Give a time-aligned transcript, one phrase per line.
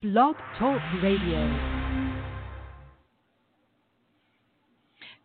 [0.00, 1.58] Blog Talk Radio.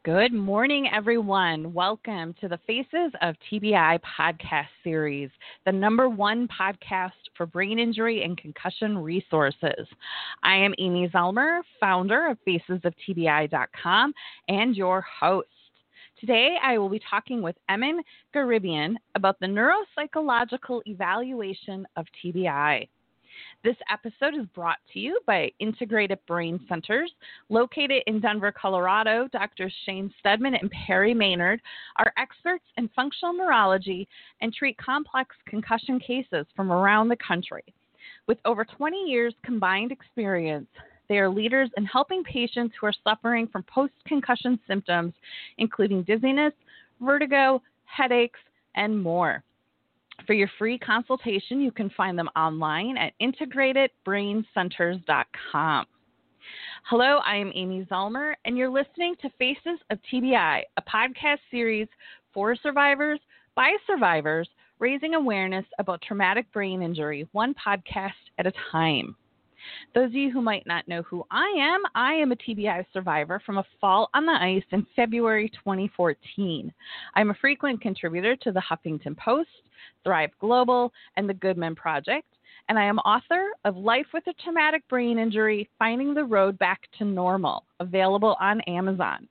[0.03, 1.75] Good morning, everyone.
[1.75, 5.29] Welcome to the Faces of TBI podcast series,
[5.67, 9.87] the number one podcast for brain injury and concussion resources.
[10.41, 14.13] I am Amy Zellmer, founder of FacesOfTBI.com
[14.47, 15.49] and your host.
[16.19, 18.01] Today, I will be talking with Emin
[18.33, 22.87] Gharibian about the neuropsychological evaluation of TBI.
[23.63, 27.11] This episode is brought to you by Integrated Brain Centers.
[27.49, 29.73] Located in Denver, Colorado, Drs.
[29.85, 31.61] Shane Steadman and Perry Maynard
[31.97, 34.07] are experts in functional neurology
[34.41, 37.63] and treat complex concussion cases from around the country.
[38.27, 40.67] With over 20 years combined experience,
[41.09, 45.13] they are leaders in helping patients who are suffering from post concussion symptoms,
[45.57, 46.53] including dizziness,
[47.01, 48.39] vertigo, headaches,
[48.75, 49.43] and more.
[50.25, 55.85] For your free consultation, you can find them online at integratedbraincenters.com.
[56.85, 61.89] Hello, I am Amy Zellmer, and you're listening to Faces of TBI, a podcast series
[62.33, 63.19] for survivors
[63.55, 64.47] by survivors,
[64.79, 69.17] raising awareness about traumatic brain injury, one podcast at a time.
[69.95, 73.41] Those of you who might not know who I am, I am a TBI survivor
[73.45, 76.73] from a fall on the ice in February 2014.
[77.15, 79.49] I'm a frequent contributor to the Huffington Post,
[80.03, 82.27] Thrive Global, and the Good Men Project,
[82.69, 86.81] and I am author of Life with a Traumatic Brain Injury Finding the Road Back
[86.97, 89.27] to Normal, available on Amazon.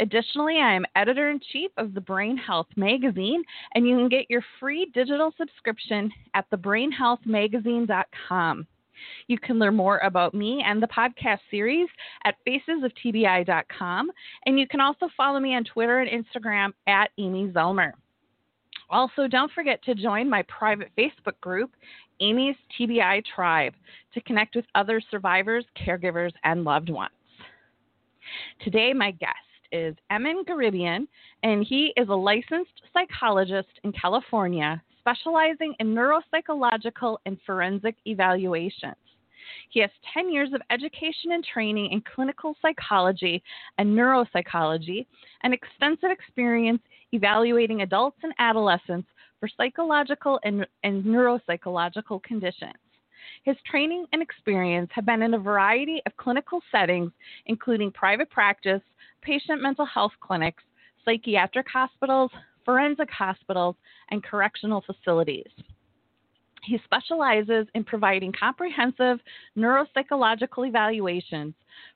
[0.00, 3.42] Additionally, I am editor in chief of the Brain Health Magazine,
[3.74, 8.66] and you can get your free digital subscription at thebrainhealthmagazine.com.
[9.26, 11.88] You can learn more about me and the podcast series
[12.24, 14.10] at facesoftbi.com,
[14.46, 17.92] and you can also follow me on Twitter and Instagram at Amy Zellmer.
[18.88, 21.72] Also, don't forget to join my private Facebook group,
[22.20, 23.74] Amy's TBI Tribe,
[24.14, 27.12] to connect with other survivors, caregivers, and loved ones.
[28.62, 29.32] Today, my guest
[29.72, 31.06] is Emin Gharibian,
[31.42, 38.96] and he is a licensed psychologist in California specializing in neuropsychological and forensic evaluations.
[39.70, 43.42] He has 10 years of education and training in clinical psychology
[43.78, 45.06] and neuropsychology
[45.42, 46.80] and extensive experience
[47.12, 49.08] evaluating adults and adolescents
[49.40, 52.74] for psychological and, and neuropsychological conditions.
[53.44, 57.12] His training and experience have been in a variety of clinical settings,
[57.46, 58.82] including private practice,
[59.22, 60.62] patient mental health clinics,
[61.04, 62.30] psychiatric hospitals,
[62.64, 63.76] forensic hospitals,
[64.10, 65.50] and correctional facilities.
[66.66, 69.20] He specializes in providing comprehensive
[69.56, 71.54] neuropsychological evaluations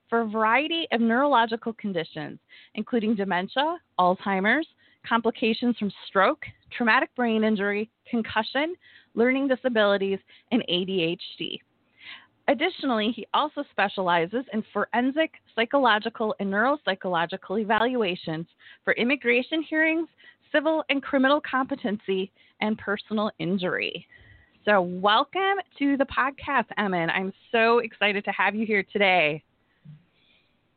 [0.09, 2.39] for a variety of neurological conditions,
[2.75, 4.65] including dementia, Alzheimer's,
[5.05, 8.75] complications from stroke, traumatic brain injury, concussion,
[9.13, 10.19] learning disabilities,
[10.51, 11.59] and ADHD.
[12.47, 18.47] Additionally, he also specializes in forensic, psychological, and neuropsychological evaluations
[18.85, 20.07] for immigration hearings,
[20.49, 24.07] civil and criminal competency, and personal injury.
[24.63, 27.09] So, welcome to the podcast, Emin.
[27.09, 29.43] I'm so excited to have you here today.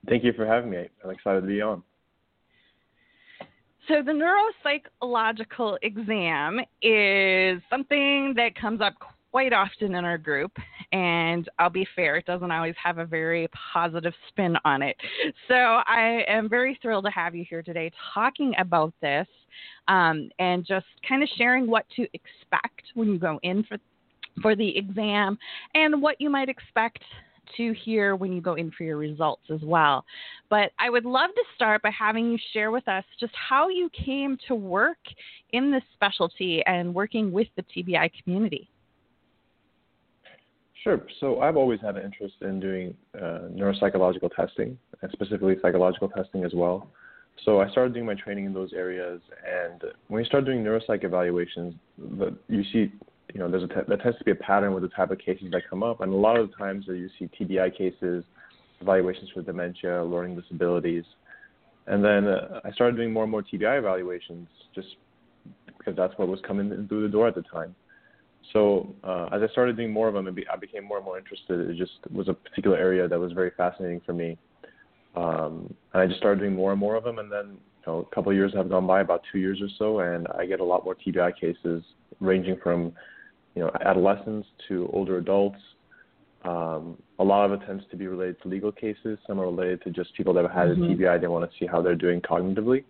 [0.08, 0.88] Thank you for having me.
[1.04, 1.82] I'm excited to be on.
[3.86, 4.12] So, the
[5.02, 8.94] neuropsychological exam is something that comes up
[9.30, 10.52] quite often in our group,
[10.94, 14.96] and I'll be fair, it doesn't always have a very positive spin on it.
[15.48, 19.26] So, I am very thrilled to have you here today talking about this
[19.88, 23.76] um, and just kind of sharing what to expect when you go in for
[24.40, 25.38] for the exam
[25.74, 27.00] and what you might expect
[27.56, 30.04] to hear when you go in for your results as well.
[30.48, 33.90] But I would love to start by having you share with us just how you
[33.90, 34.98] came to work
[35.52, 38.68] in this specialty and working with the TBI community.
[40.84, 41.00] Sure.
[41.18, 46.44] So I've always had an interest in doing uh, neuropsychological testing, and specifically psychological testing
[46.44, 46.90] as well.
[47.46, 51.02] So I started doing my training in those areas, and when you start doing neuropsych
[51.02, 52.92] evaluations, the, you see,
[53.32, 55.18] you know, there's a t- there tends to be a pattern with the type of
[55.18, 58.22] cases that come up, and a lot of the times you see TBI cases,
[58.82, 61.04] evaluations for dementia, learning disabilities,
[61.86, 64.88] and then uh, I started doing more and more TBI evaluations just
[65.78, 67.74] because that's what was coming in through the door at the time.
[68.52, 71.70] So uh, as I started doing more of them, I became more and more interested.
[71.70, 74.38] It just was a particular area that was very fascinating for me.
[75.16, 77.56] Um, and I just started doing more and more of them, and then
[77.86, 80.26] you know, a couple of years have gone by, about two years or so, and
[80.36, 81.84] I get a lot more TBI cases,
[82.20, 82.92] ranging from
[83.54, 85.58] you know adolescents to older adults.
[86.44, 89.18] Um, a lot of it tends to be related to legal cases.
[89.26, 90.82] Some are related to just people that have had mm-hmm.
[90.84, 91.20] a TBI.
[91.20, 92.84] They want to see how they're doing cognitively.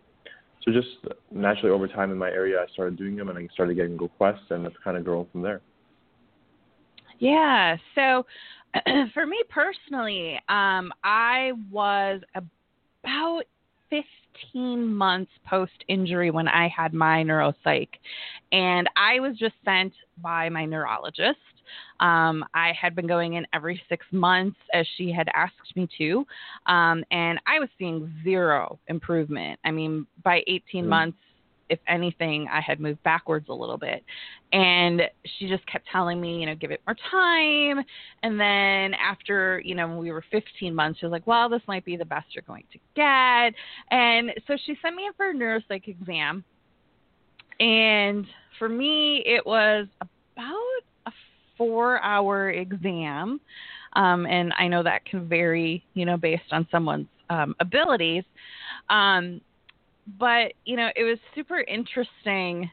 [0.64, 0.88] So just
[1.30, 4.50] naturally over time in my area, I started doing them, and I started getting requests,
[4.50, 5.60] and it's kind of grown from there.
[7.18, 7.76] Yeah.
[7.94, 8.24] So
[9.14, 13.44] for me personally, um, I was about
[13.90, 17.88] 15 months post injury when I had my neuropsych,
[18.52, 21.38] and I was just sent by my neurologist.
[22.00, 26.26] Um, I had been going in every six months as she had asked me to,
[26.66, 29.58] um, and I was seeing zero improvement.
[29.64, 30.88] I mean, by 18 mm.
[30.88, 31.18] months,
[31.68, 34.04] if anything, I had moved backwards a little bit.
[34.52, 35.02] And
[35.38, 37.84] she just kept telling me, you know, give it more time.
[38.22, 41.62] And then after, you know, when we were 15 months, she was like, well, this
[41.66, 43.54] might be the best you're going to get.
[43.90, 46.44] And so she sent me in for a neuropsych exam.
[47.60, 48.26] And
[48.58, 50.63] for me, it was about
[51.56, 53.40] four hour exam.
[53.94, 58.24] Um, and I know that can vary, you know, based on someone's um, abilities.
[58.90, 59.40] Um,
[60.18, 62.70] but you know, it was super interesting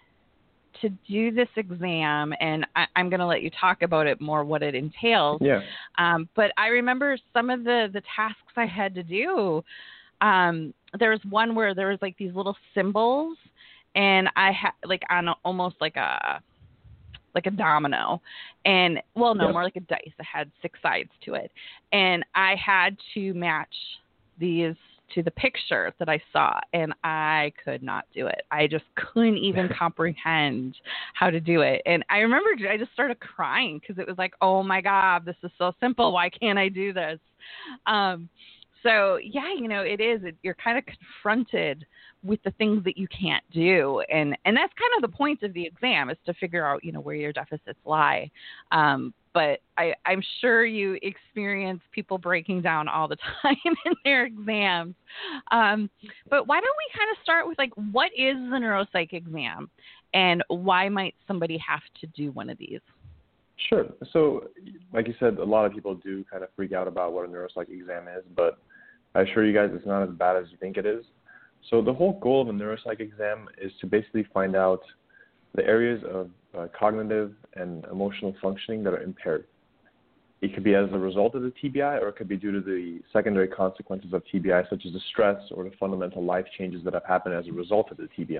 [0.81, 4.43] to do this exam, and I, am going to let you talk about it more,
[4.43, 5.39] what it entails.
[5.41, 5.61] Yeah.
[5.97, 9.63] Um, but I remember some of the the tasks I had to do.
[10.21, 13.37] Um, there was one where there was like these little symbols,
[13.95, 16.41] and I had like on a, almost like a
[17.35, 18.21] like a domino
[18.65, 21.51] and well no more like a dice it had six sides to it
[21.91, 23.75] and i had to match
[24.39, 24.75] these
[25.13, 28.43] to the picture that I saw, and I could not do it.
[28.51, 30.77] I just couldn't even comprehend
[31.13, 31.81] how to do it.
[31.85, 35.35] And I remember I just started crying because it was like, oh my God, this
[35.43, 36.11] is so simple.
[36.11, 37.19] Why can't I do this?
[37.85, 38.29] Um,
[38.83, 40.23] so yeah, you know, it is.
[40.23, 41.85] It, you're kind of confronted
[42.23, 45.53] with the things that you can't do, and and that's kind of the point of
[45.53, 48.29] the exam is to figure out, you know, where your deficits lie.
[48.71, 53.55] Um, but I, I'm sure you experience people breaking down all the time
[53.85, 54.95] in their exams.
[55.51, 55.89] Um,
[56.29, 59.69] but why don't we kind of start with like what is the neuropsych exam,
[60.13, 62.81] and why might somebody have to do one of these?
[63.69, 63.85] Sure.
[64.11, 64.47] So,
[64.91, 67.31] like you said, a lot of people do kind of freak out about what a
[67.31, 68.57] neuropsych exam is, but
[69.15, 71.03] I assure you guys it's not as bad as you think it is.
[71.69, 74.81] So, the whole goal of a neuropsych exam is to basically find out
[75.53, 79.45] the areas of uh, cognitive and emotional functioning that are impaired.
[80.41, 82.61] It could be as a result of the TBI, or it could be due to
[82.61, 86.93] the secondary consequences of TBI, such as the stress or the fundamental life changes that
[86.93, 88.39] have happened as a result of the TBI.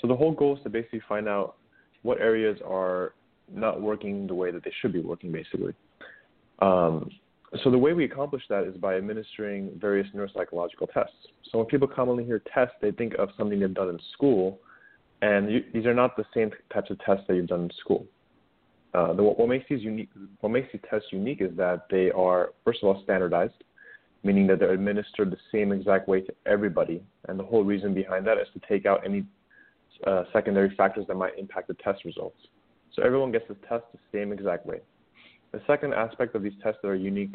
[0.00, 1.56] So the whole goal is to basically find out
[2.02, 3.14] what areas are
[3.52, 5.74] not working the way that they should be working, basically.
[6.60, 7.10] Um,
[7.64, 11.16] so the way we accomplish that is by administering various neuropsychological tests.
[11.50, 14.60] So when people commonly hear tests, they think of something they've done in school,
[15.22, 18.06] and you, these are not the same types of tests that you've done in school.
[18.94, 20.08] Uh, the, what makes these unique,
[20.40, 23.54] what makes these tests unique is that they are first of all standardized,
[24.22, 27.02] meaning that they're administered the same exact way to everybody.
[27.28, 29.24] And the whole reason behind that is to take out any
[30.06, 32.36] uh, secondary factors that might impact the test results.
[32.94, 34.80] So everyone gets the test the same exact way.
[35.52, 37.34] The second aspect of these tests that are unique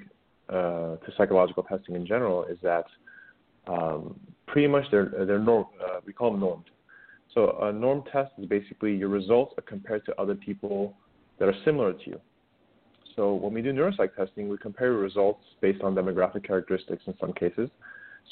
[0.50, 2.86] uh, to psychological testing in general is that
[3.68, 6.70] um, pretty much they're they're norm, uh, we call them normed.
[7.34, 10.94] So a norm test is basically your results are compared to other people
[11.40, 12.22] that are similar to you.
[13.16, 17.34] So when we do neuropsych testing, we compare results based on demographic characteristics in some
[17.34, 17.70] cases.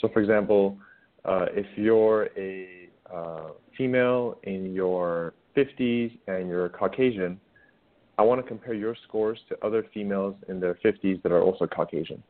[0.01, 0.77] So for example,
[1.25, 7.39] uh, if you're a uh, female in your 50s and you're Caucasian,
[8.17, 11.65] I want to compare your scores to other females in their 50s that are also
[11.65, 12.21] Caucasian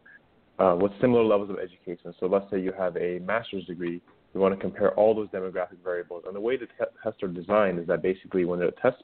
[0.59, 2.13] uh, with similar levels of education.
[2.19, 4.01] So let's say you have a master's degree,
[4.33, 6.23] we want to compare all those demographic variables.
[6.25, 9.03] And the way the te- tests are designed is that basically when the test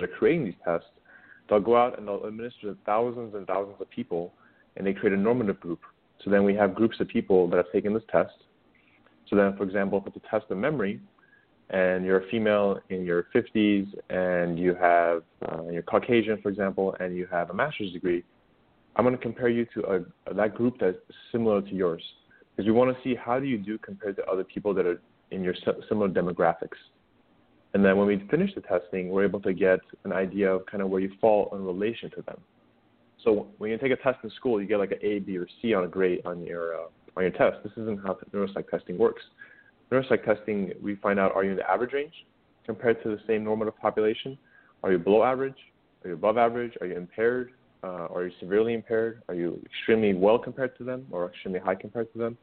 [0.00, 0.88] are creating these tests,
[1.48, 4.32] they'll go out and they'll administer to thousands and thousands of people,
[4.76, 5.80] and they create a normative group.
[6.24, 8.34] So then we have groups of people that have taken this test.
[9.28, 11.00] So then, for example, if it's a test of memory,
[11.70, 16.96] and you're a female in your 50s, and you have uh, you're Caucasian, for example,
[17.00, 18.24] and you have a master's degree,
[18.96, 20.96] I'm going to compare you to a, that group that's
[21.30, 22.02] similar to yours,
[22.56, 25.00] because we want to see how do you do compared to other people that are
[25.30, 25.54] in your
[25.88, 26.78] similar demographics.
[27.74, 30.82] And then when we finish the testing, we're able to get an idea of kind
[30.82, 32.40] of where you fall in relation to them.
[33.22, 35.46] So when you take a test in school, you get like an A, B, or
[35.60, 37.62] C on a grade on your uh, on your test.
[37.62, 39.22] This isn't how neuropsych testing works
[39.90, 42.14] neuropsych testing, we find out are you in the average range
[42.66, 44.38] compared to the same normative population?
[44.82, 45.56] Are you below average?
[46.04, 46.72] Are you above average?
[46.80, 47.52] Are you impaired?
[47.82, 49.22] Uh, are you severely impaired?
[49.28, 52.36] Are you extremely well compared to them or extremely high compared to them?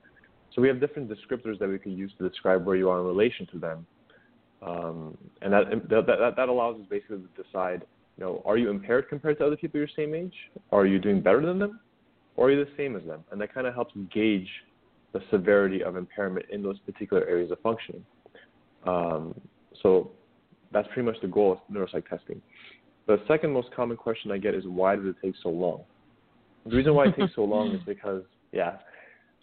[0.53, 3.05] So we have different descriptors that we can use to describe where you are in
[3.05, 3.85] relation to them.
[4.61, 7.83] Um, and that, that, that allows us basically to decide,
[8.17, 10.33] you know, are you impaired compared to other people your same age?
[10.71, 11.81] Are you doing better than them?
[12.37, 13.23] Or are you the same as them?
[13.31, 14.49] And that kind of helps gauge
[15.15, 18.03] the severity of impairment in those particular areas of functioning.
[18.85, 19.33] Um,
[19.81, 20.11] so
[20.73, 22.41] that's pretty much the goal of neuropsych testing.
[23.07, 25.83] The second most common question I get is why does it take so long?
[26.65, 28.77] The reason why it takes so long is because yeah.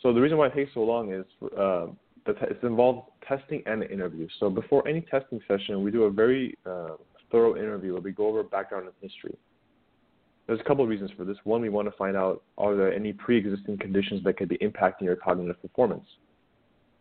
[0.02, 1.86] So the reason why it takes so long is uh,
[2.26, 4.28] the te- it involves testing and interview.
[4.40, 6.96] So before any testing session, we do a very uh,
[7.30, 9.38] thorough interview where we go over background and history.
[10.46, 11.36] There's a couple of reasons for this.
[11.44, 15.02] One, we want to find out are there any pre-existing conditions that could be impacting
[15.02, 16.04] your cognitive performance.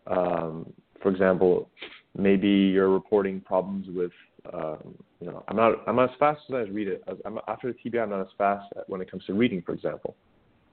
[0.08, 0.72] Um,
[1.02, 1.70] for example,
[2.18, 4.12] maybe you're reporting problems with,
[4.54, 7.04] um, you know, I'm not I'm not as fast as I read it.
[7.26, 10.16] I'm, after the TBI, I'm not as fast when it comes to reading, for example.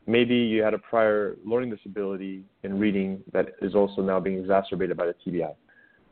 [0.06, 4.96] Maybe you had a prior learning disability in reading that is also now being exacerbated
[4.96, 5.54] by the TBI.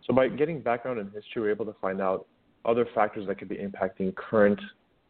[0.07, 2.27] So by getting background in history, we're able to find out
[2.67, 4.61] other factors that could be impacting current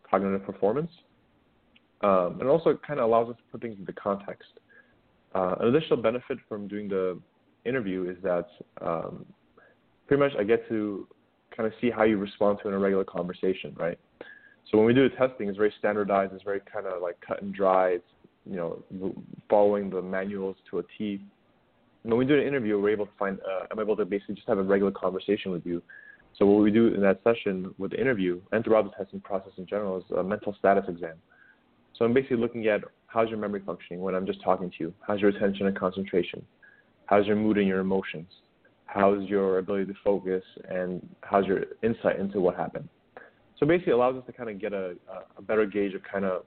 [0.08, 0.90] cognitive performance.
[2.02, 4.48] Um, and also kind of allows us to put things into context.
[5.34, 7.18] Uh, an additional benefit from doing the
[7.64, 8.46] interview is that
[8.80, 9.24] um,
[10.06, 11.06] pretty much I get to
[11.56, 13.98] kind of see how you respond to in a regular conversation, right?
[14.70, 16.32] So when we do the testing, it's very standardized.
[16.34, 17.90] It's very kind of like cut and dry.
[17.90, 18.04] It's
[18.44, 18.82] you know
[19.48, 21.20] following the manuals to a T.
[22.02, 23.38] When we do an interview, we're able to find.
[23.40, 25.82] Uh, I'm able to basically just have a regular conversation with you.
[26.38, 29.52] So what we do in that session with the interview and throughout the testing process
[29.56, 31.14] in general is a mental status exam.
[31.98, 34.94] So I'm basically looking at how's your memory functioning when I'm just talking to you.
[35.06, 36.44] How's your attention and concentration?
[37.06, 38.26] How's your mood and your emotions?
[38.86, 42.88] How's your ability to focus and how's your insight into what happened?
[43.58, 44.94] So basically, it allows us to kind of get a,
[45.36, 46.44] a better gauge of kind of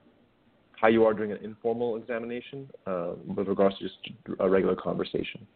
[0.80, 3.96] how you are during an informal examination uh, with regards to just
[4.38, 5.46] a regular conversation.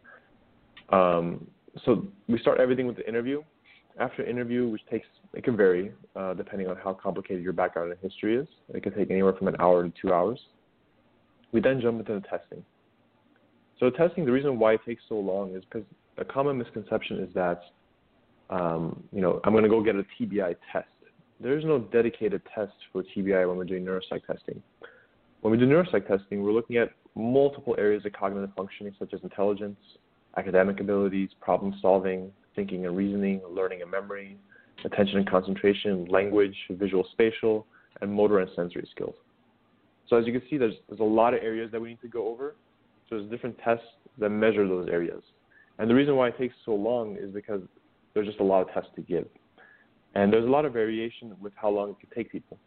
[0.90, 1.46] Um,
[1.84, 3.42] so we start everything with the interview.
[3.98, 7.90] After an interview, which takes it can vary uh, depending on how complicated your background
[7.90, 8.48] and history is.
[8.72, 10.38] It can take anywhere from an hour to two hours.
[11.52, 12.64] We then jump into the testing.
[13.78, 15.86] So testing, the reason why it takes so long is because
[16.18, 17.62] a common misconception is that,
[18.50, 20.88] um, you know, I'm going to go get a TBI test.
[21.40, 24.62] There's no dedicated test for TBI when we're doing neuropsych testing.
[25.40, 29.20] When we do neuropsych testing, we're looking at multiple areas of cognitive functioning, such as
[29.22, 29.78] intelligence,
[30.36, 34.36] academic abilities, problem solving, thinking and reasoning, learning and memory,
[34.84, 37.66] attention and concentration, language, visual spatial,
[38.00, 39.14] and motor and sensory skills.
[40.08, 42.08] So as you can see, there's, there's a lot of areas that we need to
[42.08, 42.54] go over.
[43.08, 43.86] So there's different tests
[44.18, 45.22] that measure those areas.
[45.78, 47.62] And the reason why it takes so long is because
[48.12, 49.26] there's just a lot of tests to give.
[50.14, 52.58] And there's a lot of variation with how long it can take people.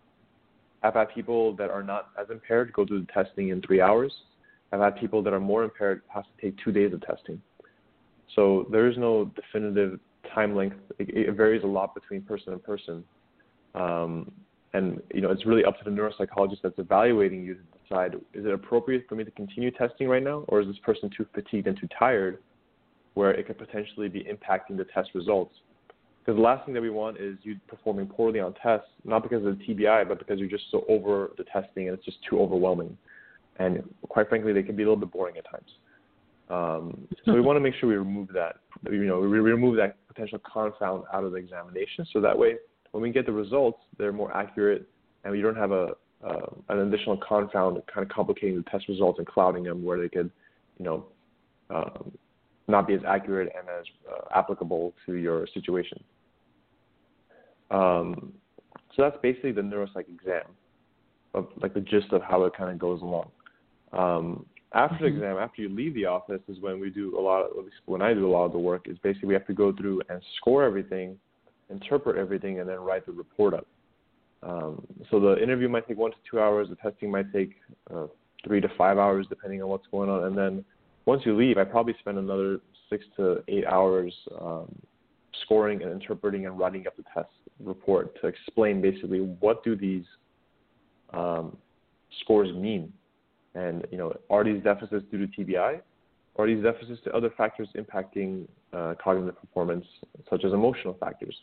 [0.83, 4.13] I've had people that are not as impaired go through the testing in three hours.
[4.71, 7.41] I've had people that are more impaired have to take two days of testing.
[8.35, 9.99] So there is no definitive
[10.33, 10.77] time length.
[10.99, 13.03] It, it varies a lot between person and person.
[13.75, 14.31] Um,
[14.73, 18.45] and you know, it's really up to the neuropsychologist that's evaluating you to decide: is
[18.45, 21.67] it appropriate for me to continue testing right now, or is this person too fatigued
[21.67, 22.39] and too tired,
[23.13, 25.53] where it could potentially be impacting the test results?
[26.19, 29.45] Because the last thing that we want is you performing poorly on tests, not because
[29.45, 32.37] of the TBI, but because you're just so over the testing and it's just too
[32.41, 32.97] overwhelming.
[33.59, 35.69] And quite frankly, they can be a little bit boring at times.
[36.49, 38.57] Um, so we want to make sure we remove that.
[38.89, 42.55] You know, we remove that potential confound out of the examination, so that way
[42.91, 44.87] when we get the results, they're more accurate,
[45.23, 45.91] and we don't have a
[46.23, 50.09] uh, an additional confound kind of complicating the test results and clouding them, where they
[50.09, 50.31] could,
[50.79, 51.05] you know,
[51.69, 52.11] um,
[52.67, 56.03] not be as accurate and as uh, applicable to your situation.
[57.69, 58.33] Um,
[58.95, 60.45] so that's basically the neuropsych exam,
[61.33, 63.29] of like the gist of how it kind of goes along.
[63.93, 64.45] Um,
[64.77, 65.23] after the mm-hmm.
[65.23, 67.41] exam, after you leave the office, is when we do a lot.
[67.41, 69.47] Of, at least when I do a lot of the work, is basically we have
[69.47, 71.17] to go through and score everything,
[71.69, 73.65] interpret everything, and then write the report up.
[74.43, 76.69] Um, so the interview might take one to two hours.
[76.69, 77.55] The testing might take
[77.93, 78.05] uh,
[78.45, 80.25] three to five hours, depending on what's going on.
[80.25, 80.63] And then
[81.05, 84.73] once you leave, I probably spend another six to eight hours um,
[85.43, 87.29] scoring and interpreting and writing up the test
[87.59, 90.05] report to explain basically what do these
[91.13, 91.57] um,
[92.21, 92.93] scores mean,
[93.57, 95.81] and you know are these deficits due to TBI,
[96.35, 99.85] or are these deficits to other factors impacting uh, cognitive performance,
[100.29, 101.35] such as emotional factors.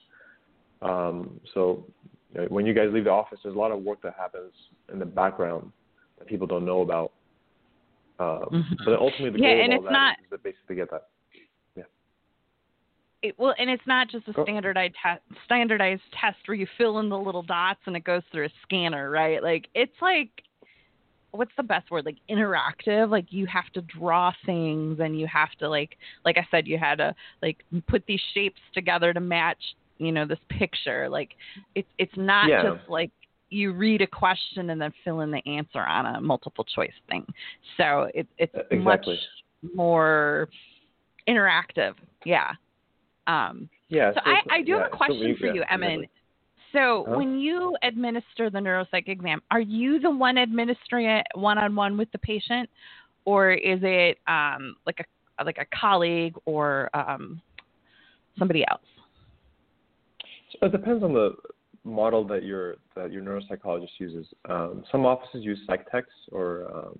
[0.83, 1.85] Um, so
[2.33, 4.52] you know, when you guys leave the office, there's a lot of work that happens
[4.92, 5.73] in the background
[6.18, 7.12] that people don't know about.
[8.21, 8.75] Um, mm-hmm.
[8.85, 10.90] But ultimately, the yeah, goal and of it's all that not, is to basically get
[10.92, 11.09] that
[13.25, 17.09] it, well, and it's not just a standardized te- standardized test where you fill in
[17.09, 19.42] the little dots and it goes through a scanner, right?
[19.42, 20.28] Like it's like
[21.34, 22.06] what's the best word?
[22.06, 23.10] Like interactive.
[23.10, 26.78] Like you have to draw things and you have to like like I said, you
[26.78, 29.62] had to like put these shapes together to match,
[29.98, 31.08] you know, this picture.
[31.08, 31.30] Like
[31.74, 32.62] it's it's not yeah.
[32.62, 33.10] just like
[33.50, 37.24] you read a question and then fill in the answer on a multiple choice thing.
[37.76, 38.80] So it, it's exactly.
[38.82, 39.06] much
[39.74, 40.48] more
[41.28, 41.94] interactive.
[42.24, 42.52] Yeah.
[43.26, 44.12] Um, yeah.
[44.12, 46.06] so, so I, I do yeah, have a question so for you, Emin.
[46.75, 47.16] So Huh?
[47.16, 51.97] when you administer the neuropsych exam, are you the one administering it one on one
[51.97, 52.69] with the patient,
[53.25, 57.40] or is it um, like a like a colleague or um,
[58.38, 58.83] somebody else?
[60.52, 61.37] So it depends on the
[61.85, 64.26] model that your that your neuropsychologist uses.
[64.49, 66.99] Um, some offices use psych techs or um,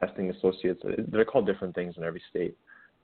[0.00, 0.82] testing associates.
[1.08, 2.56] They're called different things in every state,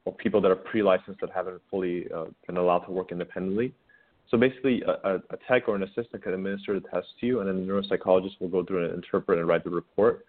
[0.05, 3.73] or people that are pre-licensed that haven't fully uh, been allowed to work independently.
[4.30, 7.49] So basically, a, a, tech or an assistant can administer the test to you, and
[7.49, 10.25] then the neuropsychologist will go through and interpret and write the report.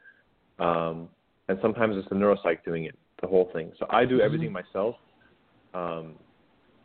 [0.58, 1.08] Um,
[1.48, 3.72] and sometimes it's the neuropsych doing it, the whole thing.
[3.78, 4.96] So I do everything myself.
[5.74, 6.16] Um,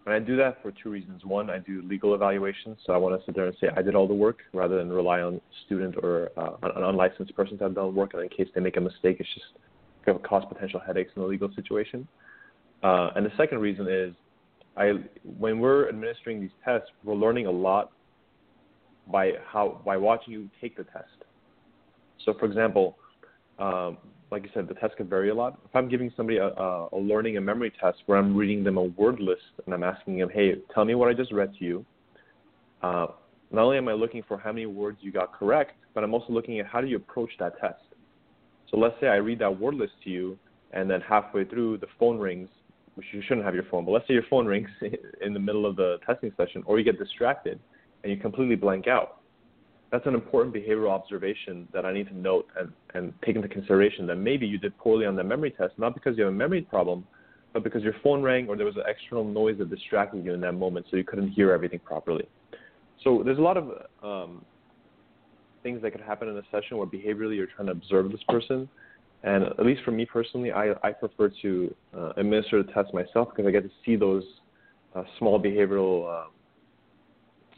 [0.05, 1.25] and I do that for two reasons.
[1.25, 3.95] One, I do legal evaluations, so I want to sit there and say I did
[3.97, 7.65] all the work rather than rely on a student or uh, an unlicensed person to
[7.65, 8.15] have done the work.
[8.15, 9.47] And in case they make a mistake, it's just
[10.05, 12.07] going to cause potential headaches in the legal situation.
[12.85, 14.15] Uh, and the second reason is,
[14.77, 14.93] I
[15.39, 17.93] when we're administering these tests, we're learning a lot
[19.11, 21.25] by how by watching you take the test.
[22.25, 22.99] So, for example,
[23.59, 23.99] um,
[24.31, 25.59] like you said, the test can vary a lot.
[25.65, 28.83] If I'm giving somebody a, a, learning and memory test where I'm reading them a
[28.83, 31.87] word list and I'm asking them, hey, tell me what I just read to you,
[32.83, 33.07] uh,
[33.53, 36.33] not only am I looking for how many words you got correct, but I'm also
[36.33, 37.81] looking at how do you approach that test.
[38.71, 40.37] So let's say I read that word list to you,
[40.73, 42.49] and then halfway through the phone rings,
[42.97, 44.69] which you shouldn't have your phone, but let's say your phone rings
[45.21, 47.61] in the middle of the testing session, or you get distracted
[48.03, 49.21] and you completely blank out
[49.91, 54.07] that's an important behavioral observation that I need to note and, and take into consideration
[54.09, 56.63] that maybe you did poorly on the memory test, not because you have a memory
[56.63, 57.07] problem,
[57.53, 60.41] but because your phone rang or there was an external noise that distracted you in
[60.41, 62.27] that moment, so you couldn't hear everything properly.
[63.05, 63.71] So there's a lot of
[64.03, 64.45] um,
[65.63, 68.69] things that could happen in a session where behaviorally you're trying to observe this person.
[69.27, 73.29] And at least for me personally, I, I prefer to uh, administer the test myself
[73.31, 74.23] because I get to see those
[74.95, 76.29] uh, small behavioral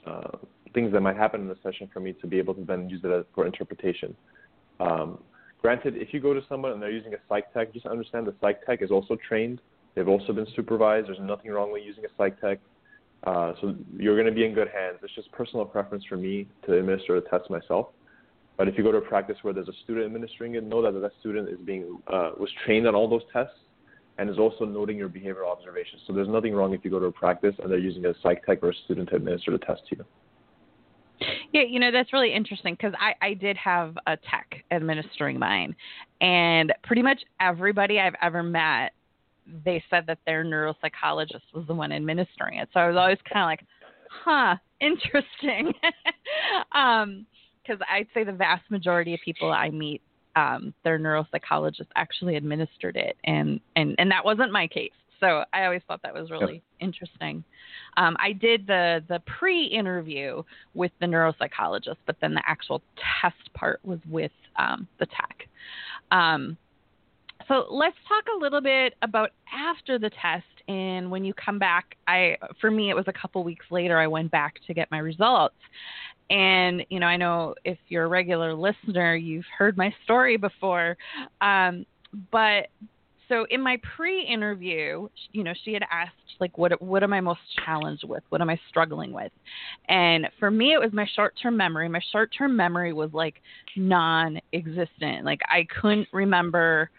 [0.06, 0.38] uh, uh,
[0.72, 3.02] things that might happen in the session for me to be able to then use
[3.04, 4.16] it for interpretation.
[4.80, 5.18] Um,
[5.60, 8.34] granted, if you go to someone and they're using a psych tech, just understand the
[8.40, 9.60] psych tech is also trained.
[9.94, 11.08] They've also been supervised.
[11.08, 12.61] There's nothing wrong with using a psych tech.
[13.24, 15.00] Uh, so you're going to be in good hands.
[15.02, 17.88] It's just personal preference for me to administer the test myself.
[18.59, 20.99] But if you go to a practice where there's a student administering it, know that
[20.99, 23.55] that student is being uh, was trained on all those tests
[24.18, 26.03] and is also noting your behavioral observations.
[26.09, 28.44] So there's nothing wrong if you go to a practice and they're using a psych
[28.44, 30.05] tech or a student to administer the test to you.
[31.53, 35.75] Yeah, you know that's really interesting because I I did have a tech administering mine,
[36.21, 38.92] and pretty much everybody I've ever met,
[39.64, 42.68] they said that their neuropsychologist was the one administering it.
[42.73, 43.66] So I was always kind of like,
[44.11, 45.73] huh, interesting.
[46.73, 47.27] um,
[47.68, 50.02] because I'd say the vast majority of people I meet,
[50.37, 54.92] um, their neuropsychologist actually administered it, and and and that wasn't my case.
[55.20, 56.62] So I always thought that was really yep.
[56.81, 57.42] interesting.
[57.96, 60.42] Um, I did the the pre-interview
[60.74, 62.83] with the neuropsychologist, but then the actual
[63.20, 65.48] test part was with um, the tech.
[66.11, 66.57] Um,
[67.48, 71.96] so let's talk a little bit about after the test and when you come back.
[72.07, 73.98] I for me it was a couple weeks later.
[73.98, 75.57] I went back to get my results,
[76.30, 80.96] and you know I know if you're a regular listener, you've heard my story before,
[81.40, 81.86] um,
[82.30, 82.68] but
[83.28, 87.40] so in my pre-interview, you know, she had asked like, what what am I most
[87.64, 88.22] challenged with?
[88.30, 89.32] What am I struggling with?
[89.88, 91.88] And for me, it was my short-term memory.
[91.88, 93.34] My short-term memory was like
[93.76, 95.24] non-existent.
[95.24, 96.90] Like I couldn't remember,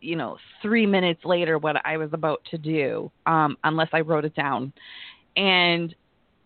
[0.00, 4.24] you know, three minutes later what I was about to do, um, unless I wrote
[4.24, 4.72] it down.
[5.36, 5.94] And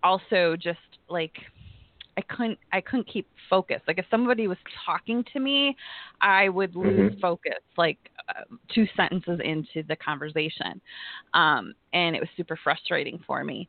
[0.02, 0.78] also just
[1.08, 1.34] like
[2.18, 3.80] I couldn't I couldn't keep focus.
[3.86, 5.76] Like if somebody was talking to me,
[6.20, 7.20] I would lose Mhm.
[7.20, 8.42] focus like uh,
[8.74, 10.80] two sentences into the conversation,
[11.34, 13.68] um, and it was super frustrating for me.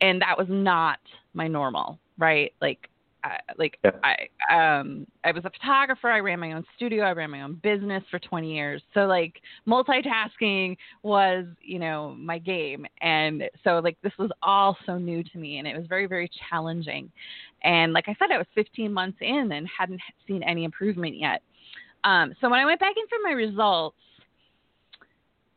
[0.00, 1.00] And that was not
[1.34, 2.52] my normal, right?
[2.60, 2.90] Like,
[3.26, 3.90] I, like Yeah.
[4.02, 6.08] I um I was a photographer.
[6.08, 7.04] I ran my own studio.
[7.04, 8.82] I ran my own business for 20 years.
[8.94, 14.98] So like multitasking was you know my game, and so like this was all so
[14.98, 17.10] new to me, and it was very very challenging.
[17.62, 21.42] And like I said, I was 15 months in and hadn't seen any improvement yet.
[22.04, 23.96] Um, so when I went back in for my results,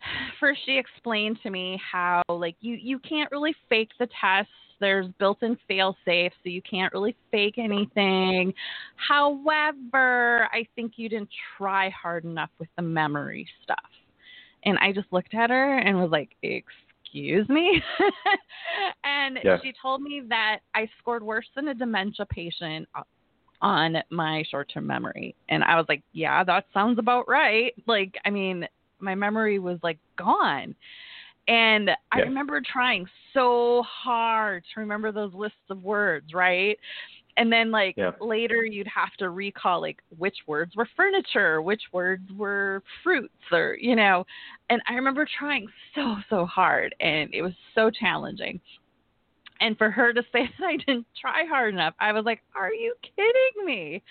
[0.40, 4.50] first she explained to me how like you you can't really fake the test.
[4.80, 8.54] There's built-in fail-safe, so you can't really fake anything.
[8.96, 13.78] However, I think you didn't try hard enough with the memory stuff.
[14.64, 17.82] And I just looked at her and was like, excuse me
[19.04, 19.58] and Yeah.
[19.64, 22.88] she told me that i scored worse than a dementia patient
[23.62, 28.30] on my short-term memory and i was like yeah that sounds about right like i
[28.30, 28.68] mean
[29.00, 30.76] my memory was like gone
[31.50, 36.78] and i remember trying so hard to remember those lists of words right
[37.38, 38.12] and then like yeah.
[38.22, 43.78] later you'd have to recall like which words were furniture which words were fruits or
[43.82, 44.24] you know
[44.70, 48.62] and i remember trying so so hard and it was so challenging
[49.62, 52.74] and for her to say that I didn't try hard enough, I was like, "Are
[52.74, 54.02] you kidding me?"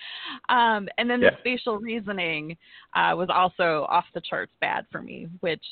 [0.50, 1.30] Um, and then yeah.
[1.30, 2.54] the spatial reasoning
[2.94, 5.64] uh, was also off the charts bad for me, which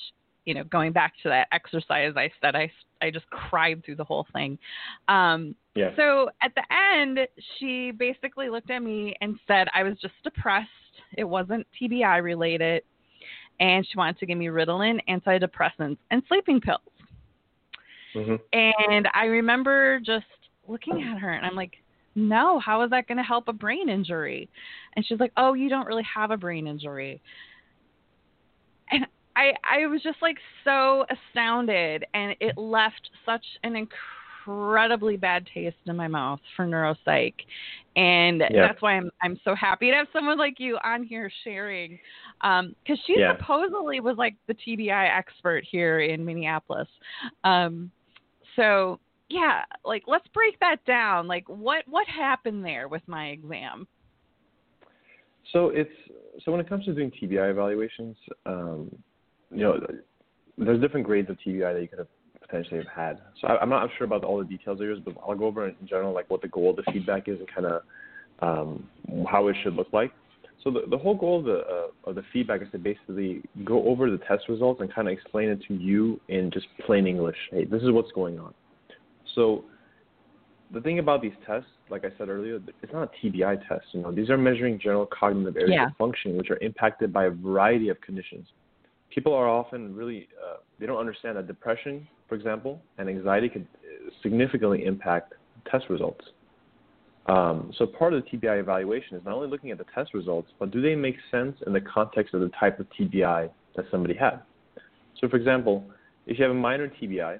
[0.47, 2.71] you know, going back to that exercise I said, I
[3.03, 4.59] I just cried through the whole thing.
[5.09, 5.91] Um, yeah.
[5.97, 7.19] So at the end,
[7.59, 10.71] she basically looked at me and said I was just depressed.
[11.19, 12.83] It wasn't TBI related,
[13.61, 16.81] and she wanted to give me Ritalin, antidepressants, and sleeping pills.
[18.15, 18.37] Mm-hmm.
[18.53, 20.25] And I remember just
[20.67, 21.75] looking at her and I'm like,
[22.15, 24.49] no, how is that going to help a brain injury?
[24.95, 27.21] And she's like, oh, you don't really have a brain injury.
[29.37, 35.77] I, I was just like so astounded and it left such an incredibly bad taste
[35.87, 37.35] in my mouth for neuropsych.
[37.97, 41.99] And that's why I'm, I'm so happy to have someone like you on here sharing.
[42.41, 43.37] Um, cause she yeah.
[43.37, 46.89] supposedly was like the TBI expert here in Minneapolis.
[47.45, 47.91] Um,
[48.57, 51.27] so yeah, like let's break that down.
[51.27, 53.87] Like what what happened there with my exam?
[55.53, 55.91] So it's
[56.45, 58.91] so when it comes to doing TBI evaluations, um,
[59.51, 59.81] you know,
[60.59, 62.09] there's different grades of TBI that you could have
[62.41, 63.19] potentially have had.
[63.41, 65.69] So I, am not sure about all the details of yours, but I'll go over
[65.69, 67.83] in general like what the goal of the feedback is and kind of
[68.41, 68.89] um,
[69.31, 70.13] how it should look like.
[70.63, 73.87] So the, the whole goal of the uh, of the feedback is to basically go
[73.87, 77.37] over the test results and kind of explain it to you in just plain English.
[77.53, 78.53] Hey, this is what's going on.
[79.35, 79.65] So
[80.73, 83.85] the thing about these tests, like I said earlier, it's not a TBI test.
[83.93, 85.87] You know, these are measuring general cognitive areas yeah.
[85.87, 88.49] of function, which are impacted by a variety of conditions.
[89.17, 93.67] People are often really uh, they don't understand that depression, for example, and anxiety could
[94.23, 95.33] significantly impact
[95.71, 96.25] test results.
[97.27, 100.51] Um, so part of the TBI evaluation is not only looking at the test results,
[100.61, 104.15] but do they make sense in the context of the type of TBI that somebody
[104.15, 104.43] had?
[105.21, 105.85] So, for example,
[106.27, 107.39] if you have a minor TBI,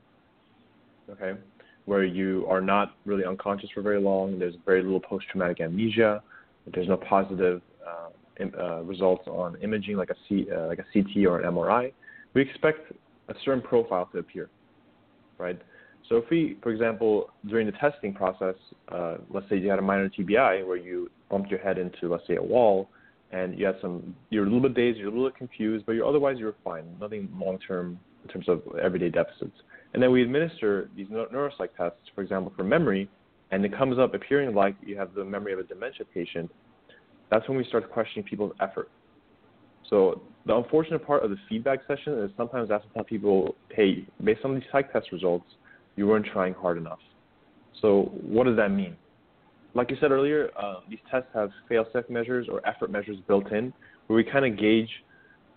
[1.11, 1.39] okay,
[1.85, 6.23] where you are not really unconscious for very long, there's very little post-traumatic amnesia,
[6.75, 8.09] there's no positive uh,
[8.59, 11.93] uh, results on imaging like a, C, uh, like a CT or an MRI,
[12.35, 12.93] we expect
[13.29, 14.49] a certain profile to appear,
[15.39, 15.61] right?
[16.09, 18.55] So if we, for example, during the testing process,
[18.93, 22.27] uh, let's say you had a minor TBI where you bumped your head into, let's
[22.27, 22.89] say, a wall,
[23.33, 25.93] and you had some, you're a little bit dazed, you're a little bit confused, but
[25.93, 29.57] you're otherwise you're fine, nothing long term in terms of everyday deficits.
[29.95, 33.09] And then we administer these neuropsych tests, for example, for memory,
[33.51, 36.51] and it comes up appearing like you have the memory of a dementia patient.
[37.31, 38.89] That's when we start questioning people's effort.
[39.89, 44.45] So the unfortunate part of the feedback session is sometimes that's tell people, hey, based
[44.45, 45.47] on these psych test results,
[45.97, 46.99] you weren't trying hard enough.
[47.81, 48.97] So what does that mean?
[49.75, 53.73] Like you said earlier, uh, these tests have fail-safe measures or effort measures built in,
[54.07, 54.89] where we kind of gauge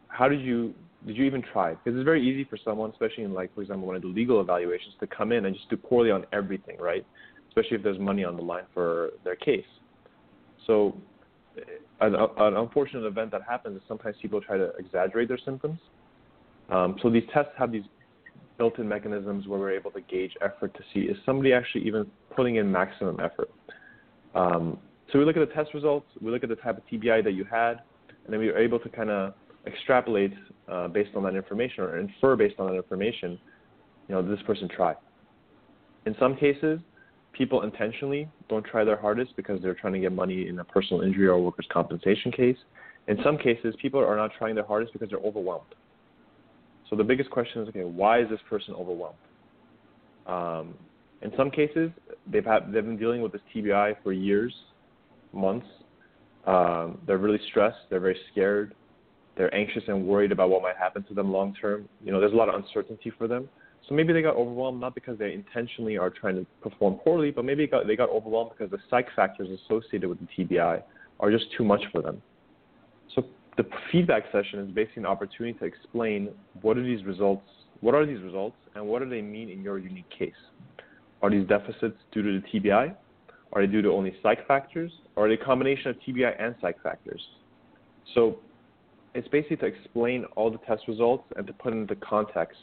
[0.10, 0.74] how did you
[1.08, 1.76] did you even try?
[1.76, 4.42] Because it's very easy for someone, especially in like for example when I do legal
[4.42, 7.06] evaluations, to come in and just do poorly on everything, right?
[7.48, 9.66] Especially if there's money on the line for their case.
[10.68, 10.98] So
[12.02, 15.80] an, an unfortunate event that happens is sometimes people try to exaggerate their symptoms.
[16.70, 17.84] Um, so these tests have these
[18.58, 22.58] built-in mechanisms where we're able to gauge effort to see is somebody actually even putting
[22.58, 23.50] in maximum effort.
[24.36, 24.78] Um,
[25.12, 27.34] so we look at the test results, we look at the type of TBI that
[27.34, 27.82] you had,
[28.26, 29.34] and then we are able to kind of
[29.66, 30.34] extrapolate
[30.68, 33.40] uh, based on that information or infer based on that information.
[34.08, 34.94] You know, did this person try?
[36.06, 36.80] In some cases,
[37.34, 41.02] people intentionally don't try their hardest because they're trying to get money in a personal
[41.02, 42.58] injury or workers' compensation case.
[43.08, 45.74] In some cases, people are not trying their hardest because they're overwhelmed.
[46.90, 49.16] So the biggest question is, okay, why is this person overwhelmed?
[50.26, 50.74] Um,
[51.22, 51.92] in some cases,
[52.32, 54.54] they've had they've been dealing with this TBI for years,
[55.34, 55.68] months.
[56.46, 57.78] Um, they're really stressed.
[57.90, 58.74] They're very scared.
[59.36, 61.88] They're anxious and worried about what might happen to them long term.
[62.04, 63.50] You know, there's a lot of uncertainty for them.
[63.90, 67.44] So maybe they got overwhelmed not because they intentionally are trying to perform poorly, but
[67.44, 70.84] maybe got, they got overwhelmed because the psych factors associated with the TBI
[71.20, 72.22] are just too much for them.
[73.16, 73.26] So
[73.58, 76.30] the feedback session is basically an opportunity to explain
[76.62, 77.48] what are these results,
[77.82, 80.34] what are these results, and what do they mean in your unique case.
[81.24, 82.96] Are these deficits due to the TBI?
[83.54, 84.92] Are they due to only psych factors?
[85.16, 87.22] Or are they a combination of TBI and psych factors?
[88.14, 88.38] So
[89.16, 92.60] it's basically to explain all the test results and to put into context.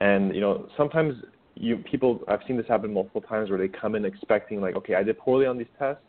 [0.00, 1.14] And you know, sometimes
[1.54, 4.94] you people I've seen this happen multiple times where they come in expecting like, okay,
[4.94, 6.02] I did poorly on these tests.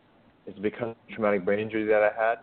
[0.45, 2.39] It's because of traumatic brain injury that I had.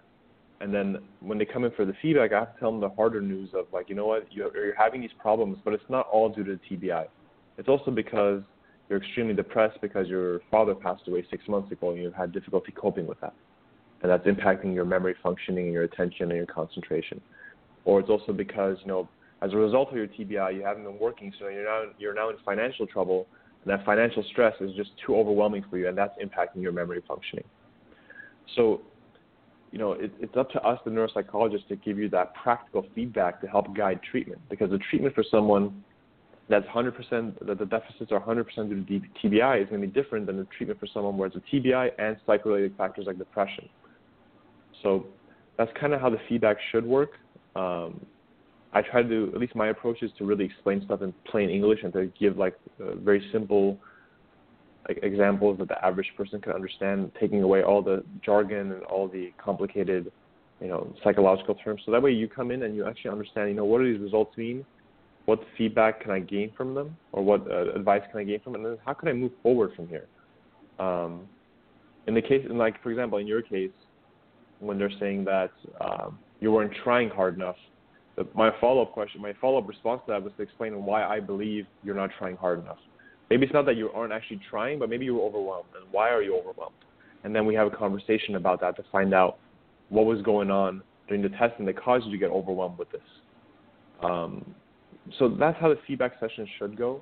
[0.60, 2.88] And then when they come in for the feedback, I have to tell them the
[2.88, 6.08] harder news of like, you know what, you're, you're having these problems, but it's not
[6.10, 7.06] all due to the TBI.
[7.58, 8.42] It's also because
[8.88, 12.72] you're extremely depressed because your father passed away six months ago and you've had difficulty
[12.72, 13.34] coping with that.
[14.02, 17.20] And that's impacting your memory functioning and your attention and your concentration.
[17.84, 19.08] Or it's also because, you know,
[19.46, 22.30] as a result of your TBI, you haven't been working, so you're now you're now
[22.30, 23.26] in financial trouble,
[23.64, 27.02] and that financial stress is just too overwhelming for you, and that's impacting your memory
[27.06, 27.44] functioning.
[28.56, 28.80] So,
[29.70, 33.40] you know, it, it's up to us, the neuropsychologists, to give you that practical feedback
[33.40, 35.84] to help guide treatment, because the treatment for someone
[36.48, 40.26] that's 100% that the deficits are 100% due to TBI is going to be different
[40.26, 43.68] than the treatment for someone where it's a TBI and psych-related factors like depression.
[44.82, 45.06] So
[45.58, 47.10] that's kind of how the feedback should work.
[47.56, 48.00] Um,
[48.76, 51.80] I try to at least my approach is to really explain stuff in plain English
[51.82, 53.78] and to give like uh, very simple
[54.88, 59.08] like examples that the average person can understand, taking away all the jargon and all
[59.08, 60.12] the complicated,
[60.60, 61.82] you know, psychological terms.
[61.84, 64.00] So that way you come in and you actually understand, you know, what do these
[64.00, 64.64] results mean?
[65.26, 68.54] what feedback can I gain from them, or what uh, advice can I gain from
[68.54, 70.06] them, and then how can I move forward from here?
[70.78, 71.26] Um,
[72.06, 73.70] in the case, in like for example, in your case,
[74.60, 77.56] when they're saying that um, you weren't trying hard enough,
[78.34, 81.94] my follow-up question, my follow-up response to that was to explain why I believe you're
[81.94, 82.78] not trying hard enough.
[83.28, 86.22] Maybe it's not that you aren't actually trying, but maybe you're overwhelmed, and why are
[86.22, 86.76] you overwhelmed?
[87.24, 89.38] And then we have a conversation about that to find out
[89.88, 93.00] what was going on during the testing that caused you to get overwhelmed with this.
[94.02, 94.54] Um,
[95.18, 97.00] so that's how the feedback session should go.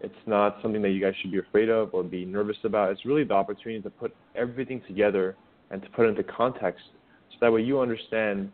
[0.00, 2.90] It's not something that you guys should be afraid of or be nervous about.
[2.90, 5.36] It's really the opportunity to put everything together
[5.70, 6.84] and to put it into context
[7.30, 8.50] so that way you understand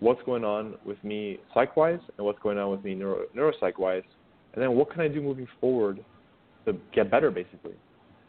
[0.00, 4.02] what's going on with me psych-wise and what's going on with me neuro, neuropsych-wise,
[4.54, 6.04] and then what can I do moving forward
[6.66, 7.74] to get better, basically.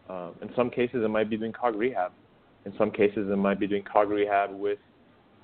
[0.10, 2.12] Um, in some cases, it might be doing cog rehab.
[2.66, 4.78] In some cases, it might be doing cog rehab with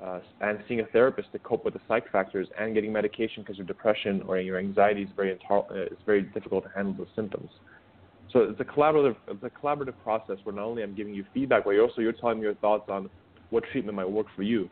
[0.03, 3.57] uh, and seeing a therapist to cope with the psych factors and getting medication because
[3.57, 7.07] your depression or your anxiety is very intoler- uh, it's very difficult to handle those
[7.15, 7.49] symptoms.
[8.31, 11.63] So it's a collaborative it's a collaborative process where not only I'm giving you feedback,
[11.63, 13.09] but you're also you're telling me your thoughts on
[13.49, 14.69] what treatment might work for you.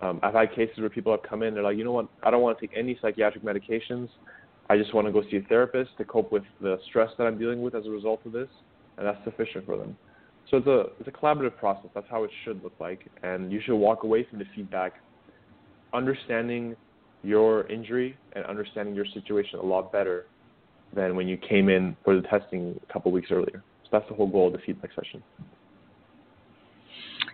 [0.00, 2.30] Um, I've had cases where people have come in, they're like, you know what, I
[2.30, 4.08] don't want to take any psychiatric medications.
[4.70, 7.38] I just want to go see a therapist to cope with the stress that I'm
[7.38, 8.48] dealing with as a result of this,
[8.96, 9.96] and that's sufficient for them.
[10.50, 11.90] So it's a it's a collaborative process.
[11.94, 14.94] That's how it should look like, and you should walk away from the feedback
[15.92, 16.76] understanding
[17.22, 20.26] your injury and understanding your situation a lot better
[20.94, 23.62] than when you came in for the testing a couple weeks earlier.
[23.84, 25.22] So that's the whole goal of the feedback session.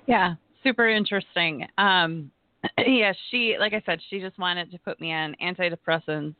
[0.06, 1.66] Yeah, super interesting.
[1.78, 2.30] Um,
[2.86, 6.34] yeah, she, like I said, she just wanted to put me on antidepressants,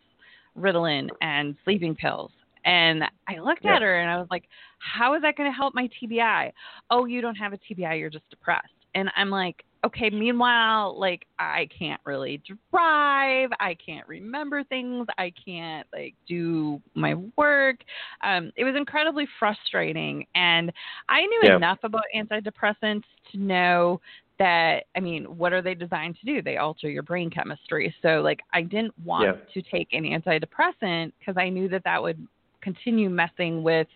[0.59, 2.31] Ritalin, and sleeping pills.
[2.65, 3.77] And I looked yeah.
[3.77, 4.45] at her and I was like,
[4.79, 6.53] how is that going to help my TBI?
[6.91, 8.69] Oh, you don't have a TBI, you're just depressed.
[8.95, 15.33] And I'm like, okay, meanwhile, like I can't really drive, I can't remember things, I
[15.45, 17.77] can't like do my work.
[18.23, 20.73] Um, it was incredibly frustrating and
[21.09, 21.57] I knew yeah.
[21.57, 24.01] enough about antidepressants to know
[24.39, 26.43] that I mean, what are they designed to do?
[26.43, 27.95] They alter your brain chemistry.
[28.03, 29.63] So like I didn't want yeah.
[29.63, 32.27] to take an antidepressant because I knew that that would
[32.61, 33.87] continue messing with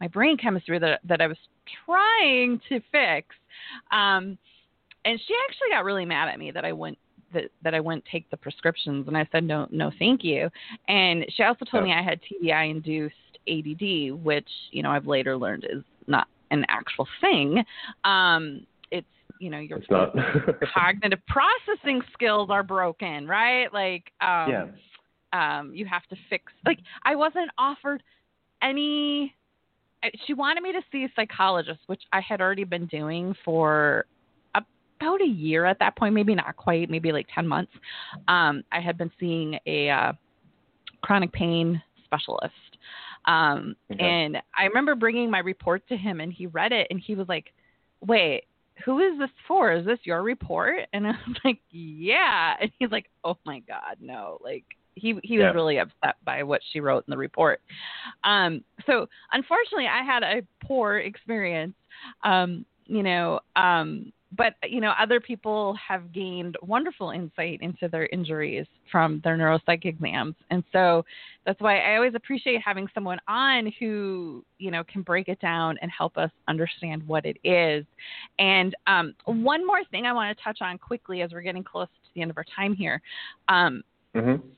[0.00, 1.38] my brain chemistry that that I was
[1.84, 3.34] trying to fix.
[3.90, 4.38] Um,
[5.04, 6.98] and she actually got really mad at me that I went
[7.32, 10.48] that that I wouldn't take the prescriptions, and I said no, no, thank you.
[10.88, 13.14] And she also told me I had TBI induced
[13.48, 17.64] ADD, which you know I've later learned is not an actual thing.
[18.04, 18.66] Um,
[19.42, 19.80] you know your
[20.74, 23.72] cognitive processing skills are broken, right?
[23.72, 24.66] Like um, yeah
[25.32, 26.52] um, you have to fix.
[26.64, 28.02] Like I wasn't offered
[28.62, 29.34] any.
[30.26, 34.06] She wanted me to see a psychologist, which I had already been doing for
[34.54, 37.72] about a year at that point, maybe not quite, maybe like ten months.
[38.28, 40.12] Um, I had been seeing a uh,
[41.02, 42.54] chronic pain specialist.
[43.24, 44.04] Um, okay.
[44.04, 47.28] And I remember bringing my report to him, and he read it, and he was
[47.28, 47.52] like,
[48.04, 48.44] "Wait,
[48.84, 49.72] who is this for?
[49.72, 54.38] Is this your report?" And I'm like, "Yeah." And he's like, "Oh my god, no!
[54.42, 55.52] Like, he he was yeah.
[55.52, 57.60] really upset by what she wrote in the report.
[58.24, 61.74] Um, so unfortunately, I had a poor experience.
[62.24, 68.06] Um, you know, um, but you know, other people have gained wonderful insight into their
[68.06, 71.04] injuries from their neuropsych exams, and so
[71.44, 75.76] that's why I always appreciate having someone on who you know can break it down
[75.82, 77.84] and help us understand what it is.
[78.38, 81.88] And um, one more thing I want to touch on quickly as we're getting close
[81.88, 83.00] to the end of our time here.
[83.48, 83.82] Um,
[84.14, 84.48] mm-hmm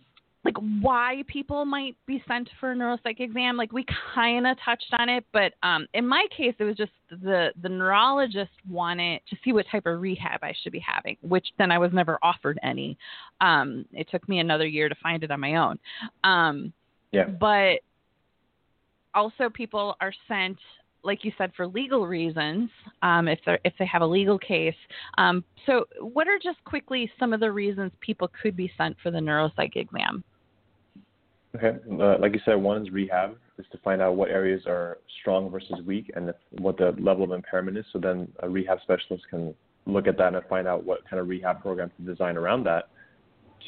[0.44, 4.92] like why people might be sent for a neuropsych exam like we kind of touched
[4.98, 9.36] on it but um, in my case it was just the the neurologist wanted to
[9.44, 12.58] see what type of rehab i should be having which then i was never offered
[12.62, 12.96] any
[13.40, 15.78] um, it took me another year to find it on my own
[16.24, 16.72] um,
[17.12, 17.80] yeah but
[19.14, 20.58] also, people are sent
[21.04, 22.70] like you said, for legal reasons,
[23.02, 24.74] um, if they if they have a legal case.
[25.18, 29.10] Um, so, what are just quickly some of the reasons people could be sent for
[29.10, 30.24] the neuropsych exam?
[31.56, 34.98] Okay, uh, like you said, one is rehab, is to find out what areas are
[35.20, 37.84] strong versus weak, and what the level of impairment is.
[37.92, 39.54] So then a rehab specialist can
[39.86, 42.88] look at that and find out what kind of rehab program to design around that.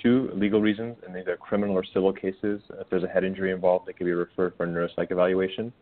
[0.02, 2.60] Two, legal reasons, in either criminal or civil cases.
[2.70, 5.72] If there's a head injury involved, they can be referred for a neuropsych evaluation.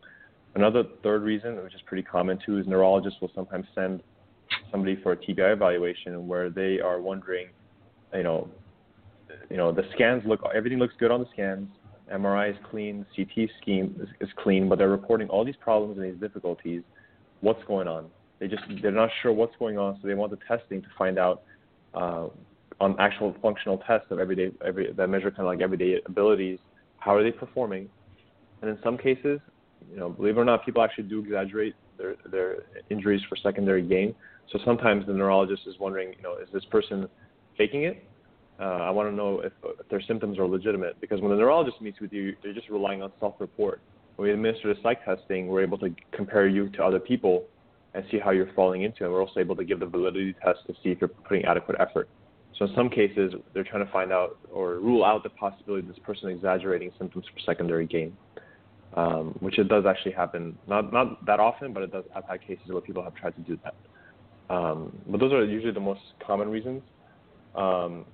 [0.53, 4.01] Another third reason, which is pretty common too, is neurologists will sometimes send
[4.71, 7.47] somebody for a TBI evaluation where they are wondering,
[8.13, 8.47] you know,
[9.49, 11.67] you know, the scans look, everything looks good on the scans.
[12.13, 16.05] MRI is clean, CT scan is, is clean, but they're reporting all these problems and
[16.05, 16.81] these difficulties.
[17.41, 18.07] What's going on?
[18.39, 21.17] They just they're not sure what's going on, so they want the testing to find
[21.17, 21.43] out
[21.93, 22.27] uh,
[22.79, 26.59] on actual functional tests of everyday every that measure kind of like everyday abilities.
[26.99, 27.89] How are they performing?
[28.61, 29.39] And in some cases,
[29.91, 32.57] you know, believe it or not, people actually do exaggerate their their
[32.89, 34.13] injuries for secondary gain.
[34.51, 37.07] So sometimes the neurologist is wondering, you know, is this person
[37.57, 38.03] faking it?
[38.59, 41.81] Uh, I want to know if, if their symptoms are legitimate because when the neurologist
[41.81, 43.81] meets with you, they're just relying on self-report.
[44.15, 47.43] When we administer the psych testing, we're able to compare you to other people
[47.93, 49.05] and see how you're falling into it.
[49.05, 51.77] And we're also able to give the validity test to see if you're putting adequate
[51.79, 52.07] effort.
[52.57, 55.93] So in some cases, they're trying to find out or rule out the possibility of
[55.93, 58.15] this person exaggerating symptoms for secondary gain
[58.95, 60.57] um, which it does actually happen.
[60.67, 62.05] Not not that often, but it does.
[62.15, 63.75] I've had cases where people have tried to do that.
[64.53, 66.81] Um, but those are usually the most common reasons.
[67.55, 68.05] Um,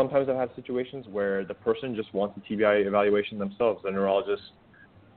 [0.00, 3.82] sometimes I've had situations where the person just wants a TBI evaluation themselves.
[3.84, 4.42] The neurologist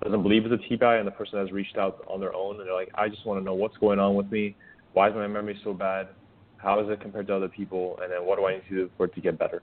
[0.04, 2.68] doesn't believe it's a TBI, and the person has reached out on their own, and
[2.68, 4.58] they're like, I just want to know what's going on with me.
[4.92, 6.10] Why is my memory so bad?
[6.58, 7.98] How is it compared to other people?
[8.02, 9.62] And then what do I need to do for it to get better?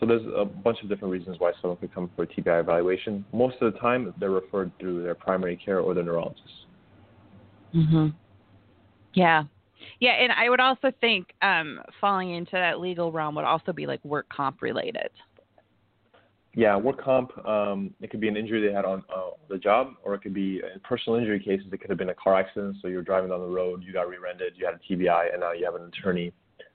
[0.00, 3.26] So there's a bunch of different reasons why someone could come for a TBI evaluation.
[3.34, 6.66] Most of the time, they're referred through their primary care or the neurologist.
[7.74, 8.14] Mhm.
[9.12, 9.44] Yeah.
[10.00, 13.86] Yeah, and I would also think um, falling into that legal realm would also be
[13.86, 15.10] like work comp related.
[16.54, 17.36] Yeah, work comp.
[17.46, 20.32] Um, it could be an injury they had on uh, the job, or it could
[20.32, 21.66] be in personal injury cases.
[21.70, 22.76] It could have been a car accident.
[22.80, 25.52] So you're driving down the road, you got rear-ended, you had a TBI, and now
[25.52, 26.32] you have an attorney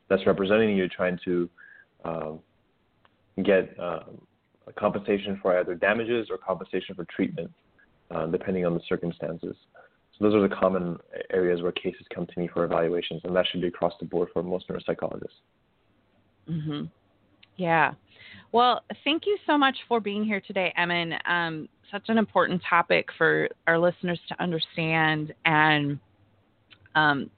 [0.08, 1.50] that's representing you, trying to
[2.06, 2.40] um,
[3.44, 4.04] get a
[4.78, 7.52] compensation for either damages or compensation for treatment,
[8.12, 9.56] uh, depending on the circumstances.
[10.22, 10.98] Those are the common
[11.32, 14.30] areas where cases come to me for evaluations, and that should be across the board
[14.32, 15.42] for most neuropsychologists.
[16.48, 16.90] Mhm.
[17.58, 17.94] Yeah.
[18.52, 21.18] Well, thank you so much for being here today, Emin.
[21.26, 26.00] Um, such an important topic for our listeners to understand and
[26.96, 27.30] um,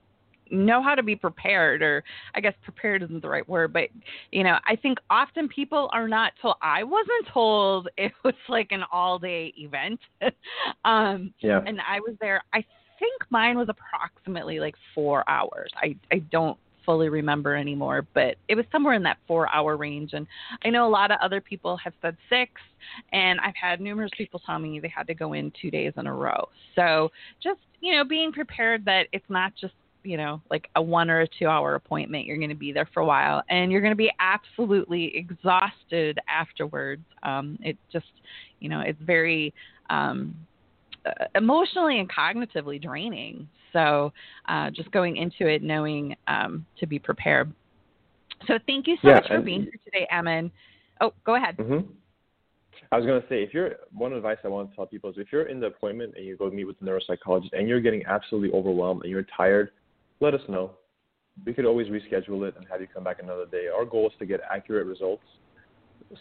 [0.54, 2.04] know how to be prepared or
[2.36, 3.90] i guess prepared isn't the right word but
[4.32, 8.68] you know i think often people are not told i wasn't told it was like
[8.72, 10.00] an all day event
[10.86, 11.62] um yeah.
[11.66, 12.64] and i was there i
[13.00, 18.56] think mine was approximately like four hours i i don't fully remember anymore, but it
[18.56, 20.12] was somewhere in that four hour range.
[20.14, 20.28] And
[20.64, 22.52] I know a lot of other people have said six,
[23.12, 26.08] and I've had numerous people tell me they had to go in two days in
[26.08, 26.50] a row.
[26.76, 27.12] So
[27.42, 31.22] just, you know, being prepared that it's not just you know, like a one or
[31.22, 32.26] a two hour appointment.
[32.26, 36.20] You're going to be there for a while and you're going to be absolutely exhausted
[36.28, 37.04] afterwards.
[37.24, 38.06] Um, it just,
[38.60, 39.54] you know, it's very
[39.90, 40.36] um,
[41.06, 43.48] uh, emotionally and cognitively draining.
[43.72, 44.14] So
[44.48, 47.52] uh, just going into it knowing um, to be prepared.
[48.48, 50.52] So thank you so yeah, much for being here today, Emin.
[51.02, 51.58] Oh, go ahead.
[51.58, 51.90] Mm-hmm.
[52.92, 55.16] I was going to say, if you're one advice I want to tell people is
[55.18, 58.06] if you're in the appointment and you go meet with the neuropsychologist and you're getting
[58.06, 59.72] absolutely overwhelmed and you're tired,
[60.20, 60.72] let us know.
[61.46, 63.68] We could always reschedule it and have you come back another day.
[63.76, 65.24] Our goal is to get accurate results.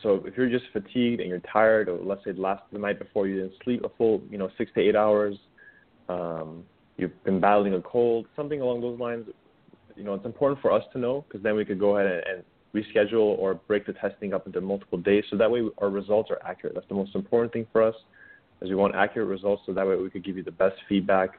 [0.03, 3.27] So if you're just fatigued and you're tired, or let's say last the night before
[3.27, 5.37] you didn't sleep a full, you know, six to eight hours,
[6.09, 6.65] um,
[6.97, 9.27] you've been battling a cold, something along those lines,
[9.97, 12.37] you know, it's important for us to know because then we could go ahead and,
[12.37, 16.31] and reschedule or break the testing up into multiple days so that way our results
[16.31, 16.75] are accurate.
[16.75, 17.95] That's the most important thing for us
[18.63, 21.31] is we want accurate results so that way we could give you the best feedback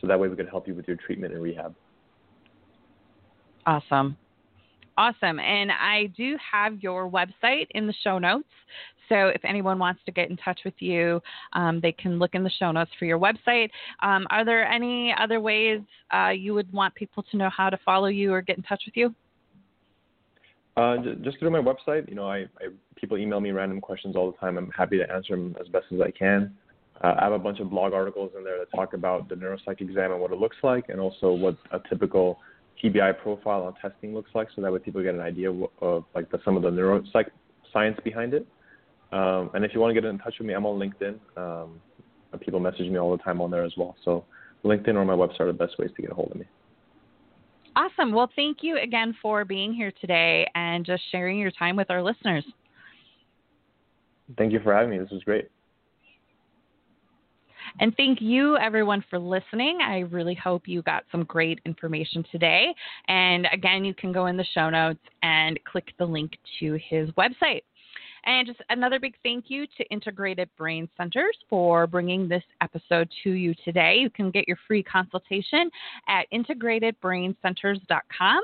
[0.00, 1.74] so that way we can help you with your treatment and rehab.
[3.68, 4.16] Awesome.
[4.96, 5.38] Awesome.
[5.38, 8.48] And I do have your website in the show notes.
[9.10, 11.20] So if anyone wants to get in touch with you,
[11.52, 13.68] um, they can look in the show notes for your website.
[14.02, 15.80] Um, are there any other ways
[16.14, 18.84] uh, you would want people to know how to follow you or get in touch
[18.86, 19.14] with you?
[20.78, 22.08] Uh, just through my website.
[22.08, 24.56] You know, I, I, people email me random questions all the time.
[24.56, 26.56] I'm happy to answer them as best as I can.
[27.04, 29.82] Uh, I have a bunch of blog articles in there that talk about the neuropsych
[29.82, 32.38] exam and what it looks like, and also what a typical
[32.82, 35.50] TBI profile on testing looks like, so that way people get an idea
[35.80, 37.26] of, like the, some of the neuropsych
[37.72, 38.46] science behind it.
[39.12, 41.18] Um, and if you want to get in touch with me, I'm on LinkedIn.
[41.36, 41.80] Um,
[42.40, 43.96] people message me all the time on there as well.
[44.04, 44.24] So
[44.64, 46.44] LinkedIn or my website are the best ways to get a hold of me.
[47.74, 48.12] Awesome.
[48.12, 52.02] Well, thank you again for being here today and just sharing your time with our
[52.02, 52.44] listeners.
[54.36, 54.98] Thank you for having me.
[54.98, 55.48] This was great.
[57.80, 59.78] And thank you, everyone, for listening.
[59.82, 62.74] I really hope you got some great information today.
[63.08, 67.10] And again, you can go in the show notes and click the link to his
[67.10, 67.62] website.
[68.24, 73.30] And just another big thank you to Integrated Brain Centers for bringing this episode to
[73.30, 73.96] you today.
[74.00, 75.70] You can get your free consultation
[76.08, 78.40] at integratedbraincenters.com.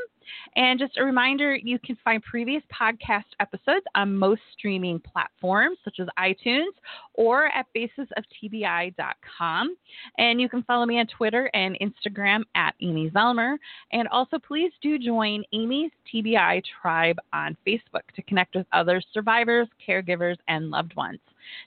[0.57, 6.01] And just a reminder you can find previous podcast episodes on most streaming platforms, such
[6.01, 6.73] as iTunes
[7.15, 9.77] or at facesoftbi.com.
[10.19, 13.57] And you can follow me on Twitter and Instagram at Amy Zellmer.
[13.93, 19.69] And also, please do join Amy's TBI Tribe on Facebook to connect with other survivors,
[19.87, 21.21] caregivers, and loved ones.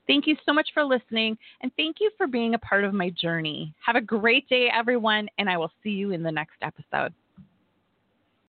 [0.08, 3.10] Thank you so much for listening, and thank you for being a part of my
[3.12, 3.74] journey.
[3.86, 7.14] Have a great day, everyone, and I will see you in the next episode.